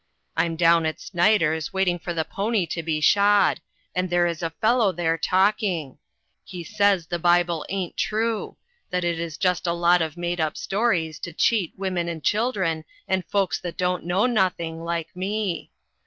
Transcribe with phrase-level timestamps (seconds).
[0.35, 3.61] "I'm down at Snyder's, waiting for the pony to be shod,
[3.93, 5.99] and there is a fellow there talking.
[6.43, 8.57] He says the Bible ain't true;
[8.89, 12.83] that it is just a lot of made up stories to cheat women and children
[13.07, 15.69] and folks that don't know nothing, like me.